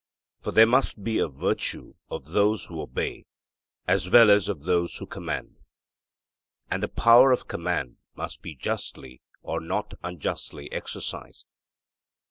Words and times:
For 0.39 0.51
there 0.51 0.65
must 0.65 1.03
be 1.03 1.19
a 1.19 1.27
virtue 1.27 1.93
of 2.09 2.25
those 2.33 2.65
who 2.65 2.81
obey, 2.81 3.25
as 3.87 4.09
well 4.09 4.31
as 4.31 4.47
of 4.49 4.63
those 4.63 4.95
who 4.97 5.05
command; 5.05 5.57
and 6.71 6.81
the 6.81 6.87
power 6.87 7.31
of 7.31 7.47
command 7.47 7.97
must 8.15 8.41
be 8.41 8.55
justly 8.55 9.21
or 9.43 9.59
not 9.61 9.93
unjustly 10.03 10.71
exercised. 10.71 11.45